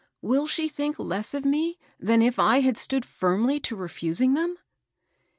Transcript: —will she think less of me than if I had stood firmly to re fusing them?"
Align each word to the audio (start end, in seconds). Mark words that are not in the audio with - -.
—will 0.23 0.47
she 0.47 0.67
think 0.67 0.97
less 0.97 1.31
of 1.35 1.45
me 1.45 1.77
than 1.99 2.23
if 2.23 2.39
I 2.39 2.61
had 2.61 2.75
stood 2.75 3.05
firmly 3.05 3.59
to 3.59 3.75
re 3.75 3.87
fusing 3.87 4.33
them?" 4.33 4.57